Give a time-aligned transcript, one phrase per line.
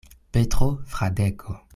[0.31, 1.61] Petro Fradeko.